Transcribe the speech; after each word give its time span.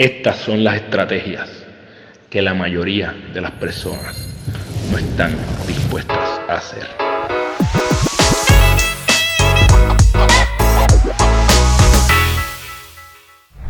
Estas 0.00 0.38
son 0.38 0.64
las 0.64 0.76
estrategias 0.76 1.50
que 2.30 2.40
la 2.40 2.54
mayoría 2.54 3.12
de 3.34 3.42
las 3.42 3.50
personas 3.50 4.16
no 4.90 4.96
están 4.96 5.36
dispuestas 5.66 6.40
a 6.48 6.54
hacer. 6.54 6.86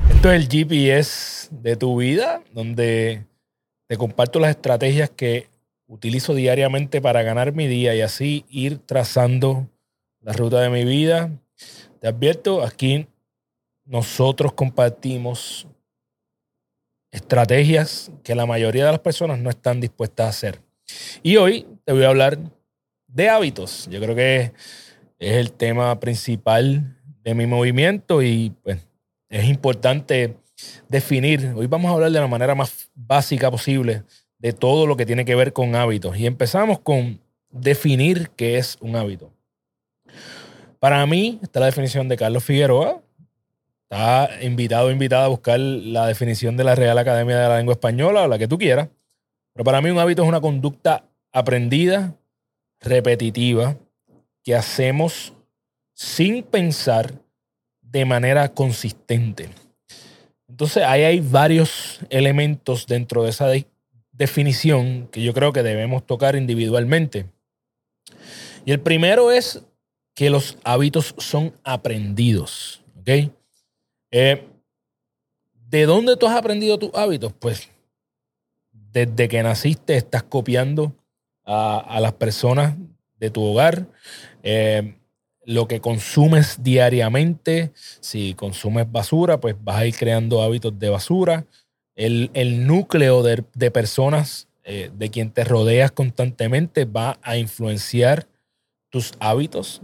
Esto 0.09 0.31
es 0.31 0.41
el 0.41 0.49
GPS 0.49 1.49
de 1.51 1.75
tu 1.75 1.97
vida, 1.97 2.45
donde 2.53 3.25
te 3.89 3.97
comparto 3.97 4.39
las 4.39 4.51
estrategias 4.51 5.11
que 5.11 5.49
utilizo 5.89 6.33
diariamente 6.35 7.01
para 7.01 7.25
ganar 7.25 7.55
mi 7.55 7.67
día 7.67 7.97
y 7.97 8.03
así 8.03 8.45
ir 8.49 8.79
trazando 8.79 9.67
la 10.21 10.33
ruta 10.33 10.61
de 10.61 10.71
mi 10.71 10.85
vida. 10.85 11.33
Te 12.01 12.07
advierto, 12.07 12.63
aquí 12.63 13.09
nosotros 13.85 14.53
compartimos 14.53 15.67
estrategias 17.11 18.11
que 18.23 18.35
la 18.35 18.47
mayoría 18.47 18.87
de 18.87 18.93
las 18.93 19.01
personas 19.01 19.39
no 19.39 19.51
están 19.51 19.81
dispuestas 19.81 20.27
a 20.27 20.31
hacer. 20.31 20.61
Y 21.23 21.37
hoy 21.37 21.67
te 21.85 21.93
voy 21.93 22.05
a 22.05 22.09
hablar 22.09 22.39
de 23.07 23.29
hábitos. 23.29 23.89
Yo 23.91 24.01
creo 24.01 24.15
que 24.15 24.53
es 25.19 25.33
el 25.33 25.53
tema 25.53 25.99
principal 26.01 26.97
de 27.23 27.35
mi 27.35 27.47
movimiento 27.47 28.23
y 28.23 28.53
pues, 28.63 28.79
es 29.29 29.45
importante 29.45 30.37
definir. 30.89 31.53
Hoy 31.57 31.67
vamos 31.67 31.91
a 31.91 31.95
hablar 31.95 32.11
de 32.11 32.21
la 32.21 32.27
manera 32.27 32.55
más 32.55 32.91
básica 32.95 33.51
posible 33.51 34.05
de 34.39 34.53
todo 34.53 34.87
lo 34.87 34.97
que 34.97 35.07
tiene 35.07 35.25
que 35.25 35.35
ver 35.35 35.53
con 35.53 35.75
hábitos. 35.75 36.17
Y 36.17 36.27
empezamos 36.27 36.81
con 36.81 37.21
definir 37.51 38.31
qué 38.37 38.59
es 38.59 38.79
un 38.81 38.97
hábito. 38.97 39.33
Para 40.79 41.05
mí, 41.07 41.39
está 41.43 41.61
la 41.61 41.67
definición 41.67 42.09
de 42.09 42.17
Carlos 42.17 42.43
Figueroa, 42.43 43.03
Está 43.91 44.29
invitado 44.43 44.93
invitada 44.93 45.25
a 45.25 45.29
buscar 45.29 45.59
la 45.59 46.07
definición 46.07 46.57
de 46.57 46.63
la 46.63 46.77
Real 46.77 46.97
Academia 46.97 47.37
de 47.37 47.49
la 47.49 47.57
Lengua 47.57 47.73
Española 47.73 48.23
o 48.23 48.29
la 48.29 48.39
que 48.39 48.47
tú 48.47 48.57
quieras. 48.57 48.89
Pero 49.53 49.65
para 49.65 49.81
mí 49.81 49.91
un 49.91 49.99
hábito 49.99 50.23
es 50.23 50.29
una 50.29 50.41
conducta 50.41 51.09
aprendida, 51.33 52.15
repetitiva, 52.81 53.77
que 54.45 54.55
hacemos 54.55 55.33
sin 55.93 56.45
pensar 56.45 57.15
de 57.83 58.05
manera 58.05 58.55
consistente. 58.55 59.49
Entonces 60.49 60.85
ahí 60.85 61.03
hay 61.03 61.21
varios 61.21 61.99
elementos 62.11 62.87
dentro 62.87 63.25
de 63.25 63.31
esa 63.31 63.49
definición 64.13 65.09
que 65.11 65.21
yo 65.21 65.35
creo 65.35 65.53
que 65.53 65.65
debemos 65.65 66.07
tocar 66.07 66.37
individualmente. 66.37 67.27
Y 68.65 68.71
el 68.71 68.79
primero 68.79 69.33
es 69.33 69.65
que 70.15 70.31
los 70.31 70.59
hábitos 70.63 71.13
son 71.19 71.53
aprendidos. 71.65 72.85
¿ok? 73.01 73.33
Eh, 74.11 74.47
¿De 75.53 75.87
dónde 75.87 76.17
tú 76.17 76.27
has 76.27 76.37
aprendido 76.37 76.79
tus 76.79 76.91
hábitos? 76.95 77.33
Pues 77.33 77.69
desde 78.73 79.29
que 79.29 79.43
naciste 79.43 79.97
estás 79.97 80.25
copiando 80.25 80.93
a, 81.45 81.99
las 82.01 82.13
personas 82.13 82.77
de 83.19 83.31
tu 83.31 83.43
hogar. 83.43 83.87
Eh, 84.43 84.97
lo 85.45 85.67
que 85.67 85.81
consumes 85.81 86.63
diariamente, 86.63 87.73
si 87.75 88.35
consumes 88.35 88.91
basura, 88.91 89.41
pues 89.41 89.57
vas 89.63 89.77
a 89.77 89.87
ir 89.87 89.97
creando 89.97 90.43
hábitos 90.43 90.79
de 90.79 90.91
basura. 90.91 91.47
El, 91.95 92.67
núcleo 92.67 93.23
de, 93.23 93.71
personas 93.71 94.49
eh, 94.65 94.91
de 94.95 95.11
quien 95.11 95.31
te 95.31 95.45
rodeas 95.45 95.93
constantemente 95.93 96.85
va 96.85 97.19
a 97.23 97.37
influenciar 97.37 98.27
tus 98.91 99.13
hábitos 99.21 99.83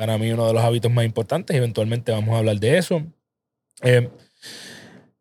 para 0.00 0.16
mí 0.16 0.32
uno 0.32 0.46
de 0.46 0.54
los 0.54 0.64
hábitos 0.64 0.90
más 0.90 1.04
importantes. 1.04 1.54
Eventualmente 1.54 2.10
vamos 2.10 2.34
a 2.34 2.38
hablar 2.38 2.58
de 2.58 2.78
eso. 2.78 3.02
Eh, 3.82 4.08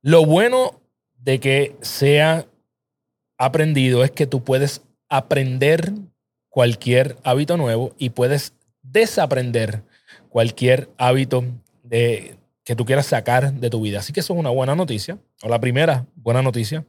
lo 0.02 0.25
bueno 0.25 0.80
de 1.17 1.41
que 1.41 1.75
sea 1.81 2.45
aprendido 3.38 4.05
es 4.05 4.11
que 4.11 4.25
tú 4.25 4.41
puedes 4.41 4.81
aprender 5.09 5.91
cualquier 6.47 7.17
hábito 7.25 7.58
nuevo 7.58 7.94
y 7.97 8.11
puedes 8.11 8.53
desaprender 8.81 9.83
cualquier 10.30 10.89
hábito 10.98 11.43
que 11.89 12.76
tú 12.77 12.86
quieras 12.86 13.08
sacar 13.08 13.52
de 13.52 13.70
tu 13.70 13.82
vida. 13.82 13.99
Así 13.99 14.14
que 14.14 14.21
eso 14.21 14.33
es 14.33 14.39
una 14.39 14.49
buena 14.49 14.76
noticia, 14.76 15.20
o 15.43 15.49
la 15.49 15.59
primera 15.59 16.05
buena 16.15 16.42
noticia. 16.42 16.86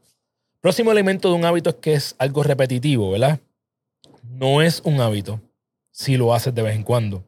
Próximo 0.61 0.93
elemento 0.93 1.29
de 1.29 1.35
un 1.35 1.45
hábito 1.45 1.71
es 1.71 1.77
que 1.77 1.95
es 1.95 2.15
algo 2.19 2.45
repetitivo, 2.45 3.11
¿verdad? 3.11 3.41
No 4.23 4.63
es 4.63 4.81
un 4.85 5.01
hábito 5.01 5.41
si 5.91 6.17
lo 6.17 6.33
haces 6.33 6.55
de 6.55 6.63
vez 6.63 6.77
en 6.77 6.85
cuando. 6.85 7.25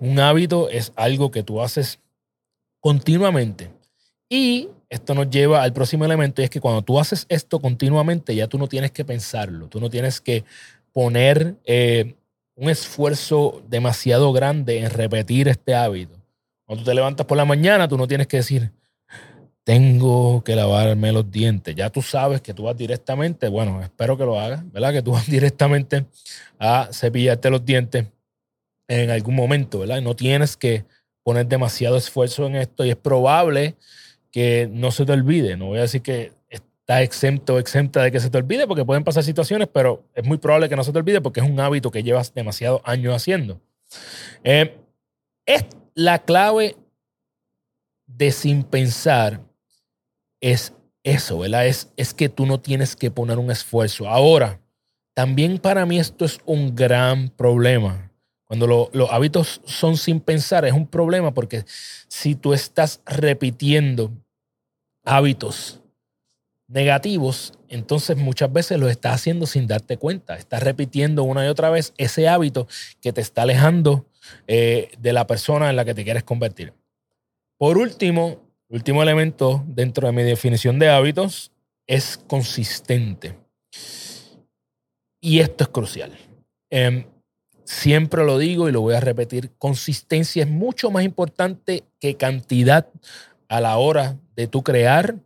Un 0.00 0.18
hábito 0.20 0.68
es 0.68 0.92
algo 0.96 1.30
que 1.30 1.42
tú 1.42 1.62
haces 1.62 2.00
continuamente. 2.80 3.70
Y 4.28 4.68
esto 4.88 5.14
nos 5.14 5.30
lleva 5.30 5.62
al 5.62 5.72
próximo 5.72 6.04
elemento 6.04 6.40
y 6.40 6.44
es 6.44 6.50
que 6.50 6.60
cuando 6.60 6.82
tú 6.82 6.98
haces 6.98 7.26
esto 7.28 7.60
continuamente 7.60 8.34
ya 8.34 8.46
tú 8.46 8.58
no 8.58 8.68
tienes 8.68 8.90
que 8.90 9.04
pensarlo, 9.04 9.68
tú 9.68 9.80
no 9.80 9.90
tienes 9.90 10.20
que 10.20 10.44
poner 10.92 11.56
eh, 11.64 12.14
un 12.54 12.70
esfuerzo 12.70 13.62
demasiado 13.68 14.32
grande 14.32 14.78
en 14.78 14.90
repetir 14.90 15.48
este 15.48 15.74
hábito. 15.74 16.14
Cuando 16.64 16.84
tú 16.84 16.90
te 16.90 16.94
levantas 16.94 17.26
por 17.26 17.36
la 17.36 17.44
mañana, 17.44 17.88
tú 17.88 17.98
no 17.98 18.06
tienes 18.06 18.26
que 18.26 18.38
decir, 18.38 18.70
tengo 19.64 20.44
que 20.44 20.54
lavarme 20.54 21.10
los 21.12 21.30
dientes. 21.30 21.74
Ya 21.74 21.90
tú 21.90 22.02
sabes 22.02 22.40
que 22.40 22.54
tú 22.54 22.64
vas 22.64 22.76
directamente, 22.76 23.48
bueno, 23.48 23.82
espero 23.82 24.16
que 24.16 24.24
lo 24.24 24.38
hagas, 24.38 24.70
¿verdad? 24.70 24.92
Que 24.92 25.02
tú 25.02 25.12
vas 25.12 25.26
directamente 25.30 26.06
a 26.58 26.88
cepillarte 26.92 27.50
los 27.50 27.64
dientes 27.64 28.06
en 28.88 29.10
algún 29.10 29.34
momento, 29.34 29.80
¿verdad? 29.80 30.00
no 30.02 30.14
tienes 30.14 30.56
que 30.56 30.84
poner 31.22 31.46
demasiado 31.46 31.96
esfuerzo 31.96 32.46
en 32.46 32.56
esto 32.56 32.84
y 32.84 32.90
es 32.90 32.96
probable 32.96 33.76
que 34.30 34.68
no 34.70 34.90
se 34.90 35.06
te 35.06 35.12
olvide. 35.12 35.56
No 35.56 35.66
voy 35.66 35.78
a 35.78 35.82
decir 35.82 36.02
que 36.02 36.32
está 36.48 37.02
exento 37.02 37.54
o 37.54 37.58
exenta 37.58 38.02
de 38.02 38.12
que 38.12 38.20
se 38.20 38.28
te 38.28 38.36
olvide 38.36 38.66
porque 38.66 38.84
pueden 38.84 39.04
pasar 39.04 39.24
situaciones, 39.24 39.68
pero 39.72 40.04
es 40.14 40.24
muy 40.24 40.36
probable 40.36 40.68
que 40.68 40.76
no 40.76 40.84
se 40.84 40.92
te 40.92 40.98
olvide 40.98 41.20
porque 41.20 41.40
es 41.40 41.48
un 41.48 41.58
hábito 41.60 41.90
que 41.90 42.02
llevas 42.02 42.34
demasiados 42.34 42.82
años 42.84 43.14
haciendo. 43.14 43.60
Eh, 44.42 44.76
es 45.46 45.64
la 45.94 46.18
clave 46.18 46.76
de 48.06 48.32
sin 48.32 48.64
pensar 48.64 49.40
es 50.40 50.74
eso, 51.02 51.38
¿verdad? 51.38 51.66
Es, 51.66 51.90
es 51.96 52.12
que 52.12 52.28
tú 52.28 52.44
no 52.44 52.60
tienes 52.60 52.96
que 52.96 53.10
poner 53.10 53.38
un 53.38 53.50
esfuerzo. 53.50 54.08
Ahora, 54.08 54.60
también 55.14 55.58
para 55.58 55.86
mí 55.86 55.98
esto 55.98 56.24
es 56.24 56.38
un 56.44 56.74
gran 56.74 57.30
problema. 57.30 58.10
Cuando 58.46 58.90
los 58.92 59.10
hábitos 59.10 59.60
son 59.64 59.96
sin 59.96 60.20
pensar 60.20 60.64
es 60.64 60.72
un 60.72 60.86
problema 60.86 61.32
porque 61.32 61.64
si 62.08 62.34
tú 62.34 62.52
estás 62.52 63.00
repitiendo 63.06 64.10
hábitos 65.04 65.80
negativos, 66.68 67.54
entonces 67.68 68.16
muchas 68.16 68.52
veces 68.52 68.78
lo 68.78 68.88
estás 68.88 69.14
haciendo 69.14 69.46
sin 69.46 69.66
darte 69.66 69.96
cuenta. 69.96 70.36
Estás 70.36 70.62
repitiendo 70.62 71.24
una 71.24 71.44
y 71.44 71.48
otra 71.48 71.70
vez 71.70 71.94
ese 71.96 72.28
hábito 72.28 72.68
que 73.00 73.12
te 73.12 73.20
está 73.20 73.42
alejando 73.42 74.06
eh, 74.46 74.92
de 74.98 75.12
la 75.12 75.26
persona 75.26 75.70
en 75.70 75.76
la 75.76 75.84
que 75.84 75.94
te 75.94 76.04
quieres 76.04 76.24
convertir. 76.24 76.72
Por 77.56 77.78
último, 77.78 78.40
último 78.68 79.02
elemento 79.02 79.64
dentro 79.66 80.06
de 80.06 80.12
mi 80.12 80.22
definición 80.22 80.78
de 80.78 80.90
hábitos 80.90 81.50
es 81.86 82.18
consistente. 82.26 83.38
Y 85.20 85.40
esto 85.40 85.64
es 85.64 85.70
crucial. 85.70 86.12
Em, 86.70 87.06
Siempre 87.64 88.24
lo 88.24 88.38
digo 88.38 88.68
y 88.68 88.72
lo 88.72 88.82
voy 88.82 88.94
a 88.94 89.00
repetir, 89.00 89.52
consistencia 89.58 90.42
es 90.42 90.48
mucho 90.48 90.90
más 90.90 91.04
importante 91.04 91.84
que 91.98 92.16
cantidad 92.16 92.88
a 93.48 93.60
la 93.60 93.76
hora 93.78 94.18
de 94.36 94.46
tú 94.46 94.62
crear 94.62 95.16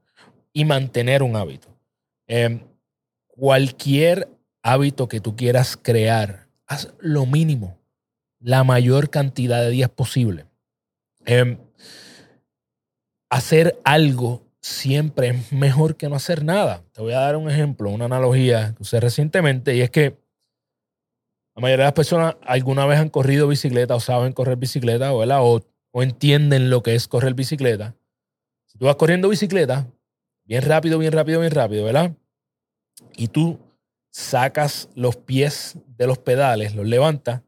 y 0.53 0.65
mantener 0.65 1.23
un 1.23 1.37
hábito. 1.37 1.69
Em, 2.27 2.61
cualquier 3.27 4.29
hábito 4.63 5.09
que 5.09 5.21
tú 5.21 5.35
quieras 5.35 5.77
crear, 5.77 6.49
haz 6.67 6.93
lo 7.01 7.27
mínimo, 7.27 7.79
la 8.41 8.65
mayor 8.65 9.11
cantidad 9.11 9.61
de 9.61 9.71
días 9.71 9.91
posible. 9.91 10.47
Em, 11.25 11.59
hacer 13.31 13.79
algo 13.85 14.43
siempre 14.61 15.29
es 15.29 15.53
mejor 15.53 15.97
que 15.97 16.09
no 16.09 16.17
hacer 16.17 16.45
nada. 16.45 16.85
Te 16.93 17.03
voy 17.03 17.13
a 17.13 17.21
dar 17.21 17.37
un 17.37 17.51
ejemplo, 17.51 17.91
una 17.91 18.05
analogía 18.05 18.75
que 18.77 18.83
usé 18.83 19.01
recientemente 19.01 19.75
y 19.75 19.81
es 19.81 19.91
que 19.91 20.17
la 21.59 21.63
mayoría 21.63 21.87
de 21.87 21.89
las 21.89 21.95
personas 21.95 22.37
alguna 22.43 22.87
vez 22.87 23.01
han 23.01 23.09
corrido 23.09 23.49
bicicleta 23.49 23.97
o 23.97 23.99
saben 23.99 24.33
correr 24.33 24.57
bicicleta 24.57 25.13
o, 25.13 25.61
o 25.91 26.03
entienden 26.05 26.71
lo 26.71 26.85
que 26.85 26.95
es 26.95 27.09
correr 27.09 27.35
bicicleta. 27.35 27.97
Si 28.67 28.79
tú 28.79 28.85
vas 28.85 28.95
corriendo 28.95 29.29
bicicleta, 29.29 29.89
bien 30.45 30.63
rápido, 30.63 31.01
bien 31.01 31.13
rápido, 31.13 31.41
bien 31.41 31.51
rápido, 31.51 31.85
¿verdad? 31.85 32.13
Y 33.17 33.27
tú 33.27 33.59
sacas 34.13 34.89
los 34.95 35.17
pies 35.17 35.77
de 35.97 36.07
los 36.07 36.19
pedales, 36.19 36.77
los 36.77 36.87
levantas, 36.87 37.43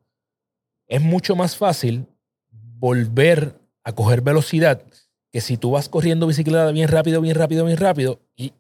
es 0.89 1.01
mucho 1.01 1.37
más 1.37 1.57
fácil 1.57 2.05
volver 2.51 3.61
a 3.85 3.93
coger 3.93 4.23
velocidad 4.23 4.83
que 5.31 5.41
si 5.41 5.57
tú 5.57 5.71
vas 5.71 5.89
corriendo 5.89 6.27
bicicleta 6.27 6.73
bien 6.73 6.89
rápido, 6.89 7.21
bien 7.21 7.37
rápido, 7.37 7.65
bien 7.65 7.79
rápido 7.79 8.19
y 8.35 8.55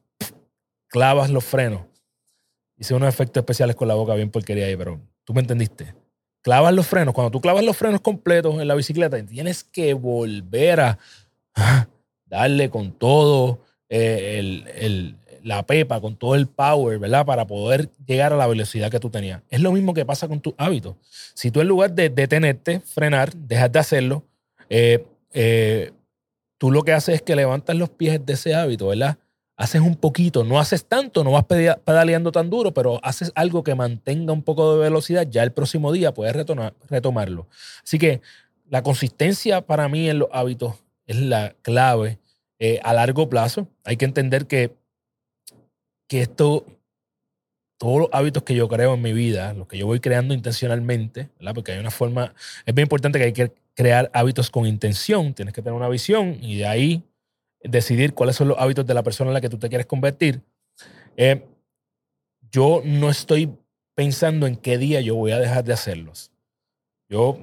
clavas 0.86 1.28
los 1.28 1.42
frenos. 1.44 1.89
Hice 2.80 2.94
unos 2.94 3.08
efectos 3.08 3.42
especiales 3.42 3.76
con 3.76 3.86
la 3.86 3.94
boca 3.94 4.14
bien 4.14 4.30
porquería 4.30 4.66
ahí, 4.66 4.76
pero 4.76 4.98
Tú 5.30 5.34
me 5.34 5.42
entendiste. 5.42 5.94
Clavas 6.42 6.74
los 6.74 6.88
frenos. 6.88 7.14
Cuando 7.14 7.30
tú 7.30 7.40
clavas 7.40 7.64
los 7.64 7.76
frenos 7.76 8.00
completos 8.00 8.60
en 8.60 8.66
la 8.66 8.74
bicicleta, 8.74 9.24
tienes 9.24 9.62
que 9.62 9.94
volver 9.94 10.80
a 10.80 10.98
darle 12.26 12.68
con 12.68 12.90
todo 12.90 13.60
eh, 13.88 14.64
el, 14.74 15.16
la 15.44 15.64
pepa, 15.64 16.00
con 16.00 16.16
todo 16.16 16.34
el 16.34 16.48
power, 16.48 16.98
¿verdad? 16.98 17.24
Para 17.24 17.46
poder 17.46 17.90
llegar 18.04 18.32
a 18.32 18.36
la 18.36 18.48
velocidad 18.48 18.90
que 18.90 18.98
tú 18.98 19.08
tenías. 19.08 19.40
Es 19.50 19.60
lo 19.60 19.70
mismo 19.70 19.94
que 19.94 20.04
pasa 20.04 20.26
con 20.26 20.40
tus 20.40 20.54
hábitos. 20.56 20.96
Si 21.34 21.52
tú 21.52 21.60
en 21.60 21.68
lugar 21.68 21.92
de 21.92 22.10
detenerte, 22.10 22.80
frenar, 22.80 23.32
dejas 23.32 23.70
de 23.70 23.78
hacerlo, 23.78 24.24
eh, 24.68 25.06
eh, 25.32 25.92
tú 26.58 26.72
lo 26.72 26.82
que 26.82 26.92
haces 26.92 27.14
es 27.14 27.22
que 27.22 27.36
levantas 27.36 27.76
los 27.76 27.90
pies 27.90 28.26
de 28.26 28.32
ese 28.32 28.52
hábito, 28.52 28.88
¿verdad? 28.88 29.16
Haces 29.60 29.82
un 29.82 29.94
poquito, 29.94 30.42
no 30.42 30.58
haces 30.58 30.86
tanto, 30.86 31.22
no 31.22 31.32
vas 31.32 31.44
pedaleando 31.44 32.32
tan 32.32 32.48
duro, 32.48 32.72
pero 32.72 32.98
haces 33.04 33.30
algo 33.34 33.62
que 33.62 33.74
mantenga 33.74 34.32
un 34.32 34.42
poco 34.42 34.74
de 34.74 34.80
velocidad, 34.80 35.26
ya 35.28 35.42
el 35.42 35.52
próximo 35.52 35.92
día 35.92 36.14
puedes 36.14 36.34
retomarlo. 36.34 37.46
Así 37.84 37.98
que 37.98 38.22
la 38.70 38.82
consistencia 38.82 39.60
para 39.60 39.88
mí 39.88 40.08
en 40.08 40.20
los 40.20 40.28
hábitos 40.32 40.76
es 41.06 41.16
la 41.16 41.54
clave 41.60 42.18
eh, 42.58 42.80
a 42.82 42.94
largo 42.94 43.28
plazo. 43.28 43.68
Hay 43.84 43.96
que 43.98 44.06
entender 44.06 44.46
que 44.46 44.80
que 46.10 46.22
esto, 46.22 46.66
todos 47.78 48.00
los 48.00 48.08
hábitos 48.12 48.42
que 48.42 48.56
yo 48.56 48.66
creo 48.68 48.94
en 48.94 49.02
mi 49.02 49.12
vida, 49.12 49.54
los 49.54 49.68
que 49.68 49.78
yo 49.78 49.86
voy 49.86 50.00
creando 50.00 50.34
intencionalmente, 50.34 51.30
¿verdad? 51.38 51.54
Porque 51.54 51.70
hay 51.70 51.78
una 51.78 51.92
forma, 51.92 52.34
es 52.66 52.74
bien 52.74 52.86
importante 52.86 53.20
que 53.20 53.26
hay 53.26 53.32
que 53.32 53.52
crear 53.74 54.10
hábitos 54.12 54.50
con 54.50 54.66
intención, 54.66 55.34
tienes 55.34 55.54
que 55.54 55.62
tener 55.62 55.76
una 55.76 55.88
visión 55.88 56.36
y 56.42 56.58
de 56.58 56.66
ahí 56.66 57.04
decidir 57.62 58.14
cuáles 58.14 58.36
son 58.36 58.48
los 58.48 58.58
hábitos 58.58 58.86
de 58.86 58.94
la 58.94 59.02
persona 59.02 59.30
en 59.30 59.34
la 59.34 59.40
que 59.40 59.48
tú 59.48 59.58
te 59.58 59.68
quieres 59.68 59.86
convertir. 59.86 60.42
Eh, 61.16 61.44
yo 62.50 62.82
no 62.84 63.10
estoy 63.10 63.52
pensando 63.94 64.46
en 64.46 64.56
qué 64.56 64.78
día 64.78 65.00
yo 65.00 65.14
voy 65.14 65.32
a 65.32 65.38
dejar 65.38 65.64
de 65.64 65.72
hacerlos. 65.72 66.32
Yo, 67.08 67.38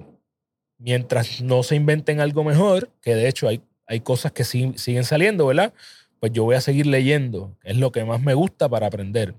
mientras 0.77 1.41
no 1.41 1.63
se 1.63 1.75
inventen 1.75 2.19
algo 2.19 2.43
mejor, 2.43 2.89
que 3.01 3.15
de 3.15 3.27
hecho 3.27 3.47
hay, 3.47 3.61
hay 3.85 3.99
cosas 3.99 4.31
que 4.31 4.43
siguen 4.43 5.03
saliendo, 5.03 5.45
¿verdad? 5.45 5.73
pues 6.19 6.31
yo 6.31 6.43
voy 6.43 6.55
a 6.55 6.61
seguir 6.61 6.87
leyendo, 6.87 7.55
es 7.63 7.77
lo 7.77 7.91
que 7.91 8.03
más 8.03 8.21
me 8.21 8.33
gusta 8.33 8.67
para 8.69 8.87
aprender. 8.87 9.35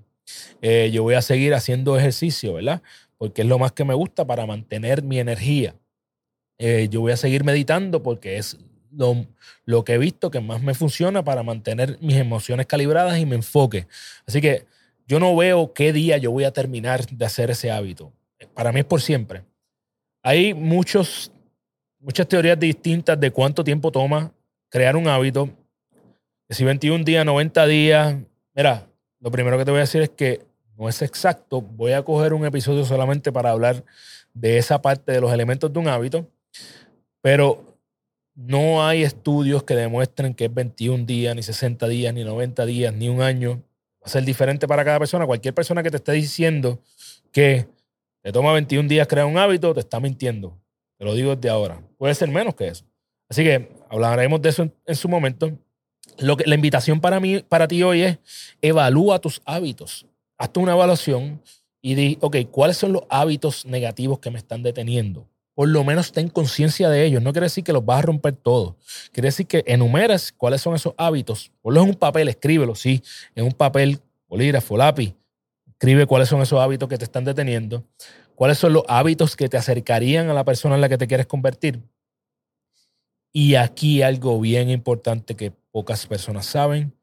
Eh, 0.61 0.91
yo 0.93 1.03
voy 1.03 1.15
a 1.15 1.21
seguir 1.21 1.53
haciendo 1.53 1.97
ejercicio, 1.97 2.53
¿verdad? 2.53 2.81
Porque 3.17 3.41
es 3.41 3.47
lo 3.47 3.59
más 3.59 3.71
que 3.71 3.83
me 3.83 3.93
gusta 3.93 4.25
para 4.25 4.45
mantener 4.45 5.03
mi 5.03 5.19
energía. 5.19 5.75
Eh, 6.57 6.87
yo 6.89 7.01
voy 7.01 7.11
a 7.11 7.17
seguir 7.17 7.43
meditando 7.43 8.03
porque 8.03 8.37
es 8.37 8.57
lo, 8.91 9.25
lo, 9.65 9.83
que 9.83 9.93
he 9.93 9.97
visto 9.97 10.31
que 10.31 10.39
más 10.39 10.61
me 10.61 10.73
funciona 10.73 11.23
para 11.23 11.43
mantener 11.43 11.97
mis 12.01 12.17
emociones 12.17 12.65
calibradas 12.65 13.17
y 13.19 13.25
mi 13.25 13.35
enfoque. 13.35 13.87
Así 14.27 14.41
que 14.41 14.65
yo 15.07 15.19
no 15.19 15.35
veo 15.35 15.73
qué 15.73 15.93
día 15.93 16.17
yo 16.17 16.31
voy 16.31 16.43
a 16.43 16.51
terminar 16.51 17.05
de 17.05 17.25
hacer 17.25 17.51
ese 17.51 17.71
hábito. 17.71 18.11
Para 18.53 18.71
mí 18.71 18.79
es 18.79 18.85
por 18.85 19.01
siempre. 19.01 19.43
Hay 20.21 20.53
muchos, 20.53 21.31
muchas 21.99 22.27
teorías 22.27 22.59
distintas 22.59 23.19
de 23.19 23.31
cuánto 23.31 23.63
tiempo 23.63 23.91
toma 23.91 24.31
crear 24.69 24.95
un 24.95 25.07
hábito 25.07 25.49
si 26.49 26.63
21 26.63 27.03
días, 27.03 27.23
90 27.25 27.67
días, 27.67 28.15
mira, 28.55 28.87
lo 29.19 29.29
primero 29.29 29.57
que 29.57 29.65
te 29.65 29.71
voy 29.71 29.79
a 29.79 29.81
decir 29.81 30.01
es 30.01 30.09
que 30.09 30.41
no 30.75 30.89
es 30.89 31.01
exacto. 31.03 31.61
Voy 31.61 31.91
a 31.91 32.01
coger 32.01 32.33
un 32.33 32.43
episodio 32.43 32.85
solamente 32.85 33.31
para 33.31 33.51
hablar 33.51 33.83
de 34.33 34.57
esa 34.57 34.81
parte 34.81 35.11
de 35.11 35.21
los 35.21 35.31
elementos 35.31 35.71
de 35.71 35.79
un 35.79 35.87
hábito, 35.87 36.27
pero 37.21 37.68
no 38.47 38.85
hay 38.87 39.03
estudios 39.03 39.63
que 39.63 39.75
demuestren 39.75 40.33
que 40.33 40.45
es 40.45 40.53
21 40.53 41.05
días, 41.05 41.35
ni 41.35 41.43
60 41.43 41.87
días, 41.89 42.13
ni 42.13 42.23
90 42.23 42.65
días, 42.65 42.93
ni 42.93 43.09
un 43.09 43.21
año. 43.21 43.61
Va 44.01 44.05
a 44.05 44.09
ser 44.09 44.23
diferente 44.23 44.65
para 44.65 44.85
cada 44.85 44.97
persona. 44.97 45.25
Cualquier 45.25 45.53
persona 45.53 45.83
que 45.83 45.91
te 45.91 45.97
esté 45.97 46.13
diciendo 46.13 46.79
que 47.33 47.67
te 48.21 48.31
toma 48.31 48.53
21 48.53 48.87
días 48.87 49.07
crear 49.07 49.25
un 49.25 49.37
hábito, 49.37 49.73
te 49.73 49.81
está 49.81 49.99
mintiendo. 49.99 50.57
Te 50.97 51.03
lo 51.03 51.15
digo 51.15 51.35
desde 51.35 51.49
ahora. 51.49 51.81
Puede 51.97 52.15
ser 52.15 52.29
menos 52.29 52.55
que 52.55 52.69
eso. 52.69 52.85
Así 53.27 53.43
que 53.43 53.73
hablaremos 53.89 54.41
de 54.41 54.49
eso 54.49 54.71
en 54.85 54.95
su 54.95 55.09
momento. 55.09 55.51
Lo 56.17 56.37
que, 56.37 56.45
la 56.45 56.55
invitación 56.55 57.01
para, 57.01 57.19
mí, 57.19 57.39
para 57.39 57.67
ti 57.67 57.83
hoy 57.83 58.03
es 58.03 58.19
evalúa 58.61 59.19
tus 59.19 59.41
hábitos. 59.43 60.05
Hazte 60.37 60.59
una 60.61 60.71
evaluación 60.71 61.41
y 61.81 61.95
di, 61.95 62.17
ok, 62.21 62.37
¿cuáles 62.49 62.77
son 62.77 62.93
los 62.93 63.03
hábitos 63.09 63.65
negativos 63.65 64.19
que 64.19 64.31
me 64.31 64.37
están 64.37 64.63
deteniendo? 64.63 65.27
Por 65.59 65.67
lo 65.67 65.83
menos 65.83 66.13
ten 66.13 66.29
conciencia 66.29 66.89
de 66.89 67.03
ellos. 67.03 67.21
No 67.21 67.33
quiere 67.33 67.47
decir 67.47 67.65
que 67.65 67.73
los 67.73 67.83
vas 67.83 67.99
a 67.99 68.03
romper 68.03 68.33
todos. 68.33 68.75
Quiere 69.11 69.27
decir 69.27 69.45
que 69.45 69.61
enumeras 69.67 70.31
cuáles 70.31 70.61
son 70.61 70.73
esos 70.73 70.93
hábitos. 70.95 71.51
Ponlos 71.61 71.83
en 71.83 71.89
un 71.89 71.95
papel, 71.97 72.29
escríbelo, 72.29 72.75
sí, 72.75 73.03
en 73.35 73.43
un 73.43 73.51
papel, 73.51 73.99
bolígrafo, 74.29 74.77
lápiz. 74.77 75.17
Escribe 75.67 76.05
cuáles 76.05 76.29
son 76.29 76.41
esos 76.41 76.61
hábitos 76.61 76.87
que 76.87 76.97
te 76.97 77.03
están 77.03 77.25
deteniendo. 77.25 77.83
¿Cuáles 78.35 78.57
son 78.57 78.71
los 78.71 78.83
hábitos 78.87 79.35
que 79.35 79.49
te 79.49 79.57
acercarían 79.57 80.29
a 80.29 80.33
la 80.33 80.45
persona 80.45 80.75
en 80.75 80.81
la 80.81 80.87
que 80.87 80.97
te 80.97 81.07
quieres 81.07 81.27
convertir? 81.27 81.81
Y 83.33 83.55
aquí 83.55 84.01
algo 84.01 84.39
bien 84.39 84.69
importante 84.69 85.35
que 85.35 85.51
pocas 85.71 86.07
personas 86.07 86.45
saben. 86.45 86.93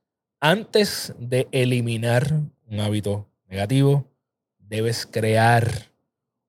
Antes 0.40 1.12
de 1.18 1.46
eliminar 1.52 2.40
un 2.70 2.80
hábito 2.80 3.28
negativo, 3.50 4.06
debes 4.58 5.04
crear 5.04 5.94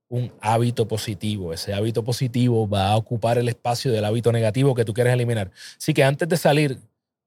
un 0.09 0.31
hábito 0.42 0.88
positivo. 0.88 1.54
Ese 1.54 1.74
hábito 1.74 2.04
positivo 2.04 2.68
va 2.68 2.89
a 2.89 2.98
ocupar 2.98 3.38
el 3.38 3.50
espacio 3.50 3.92
del 3.92 4.06
hábito 4.06 4.31
negativo 4.31 4.75
que 4.75 4.86
tú 4.86 4.94
quieres 4.94 5.13
eliminar. 5.13 5.51
Así 5.77 5.94
que 5.94 6.04
antes 6.04 6.27
de 6.30 6.38
salir, 6.38 6.77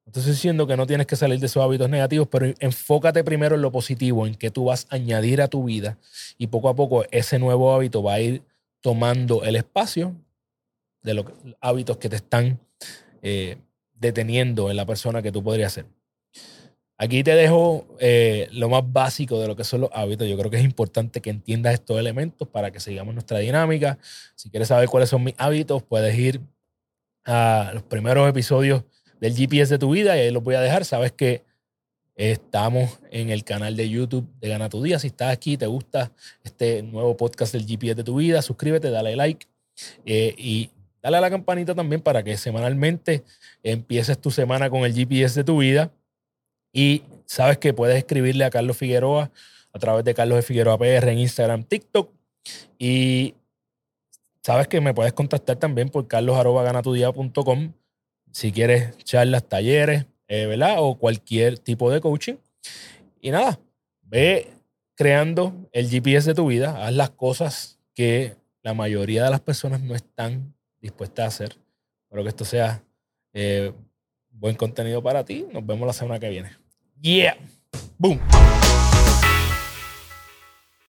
estoy 0.06 0.23
diciendo 0.25 0.67
que 0.67 0.77
no 0.77 0.87
tienes 0.87 1.06
que 1.06 1.17
salir 1.17 1.38
de 1.38 1.47
esos 1.47 1.62
hábitos 1.62 1.88
negativos, 1.88 2.29
pero 2.29 2.47
enfócate 2.59 3.23
primero 3.25 3.55
en 3.55 3.62
lo 3.62 3.71
positivo, 3.71 4.27
en 4.27 4.35
que 4.35 4.50
tú 4.50 4.67
vas 4.67 4.87
a 4.91 4.97
añadir 4.97 5.43
a 5.43 5.49
tu 5.49 5.65
vida 5.65 5.99
y 6.38 6.47
poco 6.47 6.69
a 6.69 6.75
poco 6.75 7.05
ese 7.11 7.38
nuevo 7.38 7.73
hábito 7.73 8.03
va 8.03 8.15
a 8.15 8.21
ir 8.21 8.43
tomando 8.81 9.44
el 9.44 9.56
espacio 9.56 10.15
de 11.03 11.15
los 11.15 11.27
hábitos 11.61 11.99
que 11.99 12.09
te 12.09 12.17
están 12.17 12.61
eh, 13.23 13.59
deteniendo 13.94 14.71
en 14.71 14.77
la 14.77 14.87
persona 14.87 15.23
que 15.23 15.32
tú 15.32 15.43
podrías 15.43 15.73
ser. 15.73 15.87
Aquí 17.02 17.25
te 17.25 17.35
dejo 17.35 17.87
eh, 17.99 18.47
lo 18.52 18.69
más 18.69 18.82
básico 18.85 19.41
de 19.41 19.49
lo 19.49 19.56
que 19.56 19.64
son 19.64 19.81
los 19.81 19.91
hábitos. 19.94 20.29
Yo 20.29 20.37
creo 20.37 20.50
que 20.50 20.58
es 20.58 20.64
importante 20.64 21.23
que 21.23 21.31
entiendas 21.31 21.73
estos 21.73 21.99
elementos 21.99 22.47
para 22.47 22.70
que 22.70 22.79
sigamos 22.79 23.14
nuestra 23.14 23.38
dinámica. 23.38 23.97
Si 24.35 24.50
quieres 24.50 24.69
saber 24.69 24.87
cuáles 24.87 25.08
son 25.08 25.25
mis 25.25 25.35
hábitos, 25.38 25.82
puedes 25.82 26.14
ir 26.19 26.43
a 27.25 27.70
los 27.73 27.82
primeros 27.85 28.29
episodios 28.29 28.85
del 29.19 29.35
GPS 29.35 29.73
de 29.73 29.79
tu 29.79 29.93
vida 29.93 30.14
y 30.14 30.20
ahí 30.20 30.31
los 30.31 30.43
voy 30.43 30.56
a 30.56 30.61
dejar. 30.61 30.85
Sabes 30.85 31.12
que 31.12 31.43
estamos 32.17 32.99
en 33.11 33.31
el 33.31 33.44
canal 33.44 33.76
de 33.76 33.88
YouTube 33.88 34.29
de 34.38 34.50
Gana 34.50 34.69
tu 34.69 34.82
Día. 34.82 34.99
Si 34.99 35.06
estás 35.06 35.32
aquí, 35.32 35.56
te 35.56 35.67
gusta 35.67 36.12
este 36.44 36.82
nuevo 36.82 37.17
podcast 37.17 37.55
del 37.55 37.64
GPS 37.67 37.94
de 37.94 38.05
tu 38.05 38.17
vida, 38.17 38.43
suscríbete, 38.43 38.91
dale 38.91 39.17
like 39.17 39.46
eh, 40.05 40.35
y 40.37 40.69
Dale 41.03 41.17
a 41.17 41.20
la 41.20 41.31
campanita 41.31 41.75
también 41.75 42.03
para 42.03 42.23
que 42.23 42.37
semanalmente 42.37 43.25
empieces 43.62 44.20
tu 44.20 44.31
semana 44.31 44.69
con 44.69 44.82
el 44.82 44.94
GPS 44.94 45.41
de 45.41 45.44
tu 45.44 45.58
vida. 45.58 45.91
Y 46.72 47.02
sabes 47.26 47.58
que 47.58 47.72
puedes 47.75 47.96
escribirle 47.96 48.44
a 48.44 48.50
Carlos 48.50 48.77
Figueroa 48.77 49.31
a 49.72 49.79
través 49.79 50.05
de 50.05 50.15
Carlos 50.15 50.36
de 50.36 50.43
Figueroa 50.43 50.79
PR 50.79 51.08
en 51.08 51.19
Instagram, 51.19 51.65
TikTok. 51.65 52.10
Y 52.79 53.34
sabes 54.43 54.69
que 54.69 54.81
me 54.81 54.94
puedes 54.94 55.12
contactar 55.12 55.56
también 55.56 55.89
por 55.89 56.06
carlos.ganatudia.com 56.08 57.72
si 58.32 58.53
quieres 58.53 58.96
charlas, 58.98 59.48
talleres, 59.48 60.06
eh, 60.29 60.46
¿verdad? 60.46 60.77
O 60.79 60.96
cualquier 60.96 61.58
tipo 61.58 61.91
de 61.91 62.00
coaching. 62.00 62.36
Y 63.20 63.31
nada, 63.31 63.58
ve 64.03 64.48
creando 64.94 65.69
el 65.72 65.89
GPS 65.89 66.31
de 66.31 66.34
tu 66.34 66.46
vida, 66.46 66.86
haz 66.86 66.94
las 66.94 67.10
cosas 67.10 67.79
que 67.94 68.36
la 68.62 68.74
mayoría 68.74 69.24
de 69.24 69.31
las 69.31 69.41
personas 69.41 69.81
no 69.81 69.94
están 69.94 70.55
dispuesta 70.81 71.24
a 71.24 71.29
hacer. 71.29 71.56
Espero 72.05 72.22
que 72.22 72.29
esto 72.29 72.44
sea 72.44 72.82
eh, 73.32 73.72
buen 74.31 74.56
contenido 74.56 75.03
para 75.03 75.25
ti. 75.25 75.46
Nos 75.53 75.65
vemos 75.65 75.87
la 75.87 75.93
semana 75.93 76.19
que 76.19 76.29
viene. 76.29 76.51
Yeah. 77.01 77.37
Boom. 77.99 78.20